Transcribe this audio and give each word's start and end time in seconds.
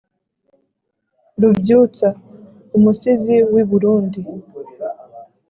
rubyutsa: 1.41 2.07
umusizi 2.77 3.35
w’i 3.53 3.63
burundi 3.69 4.21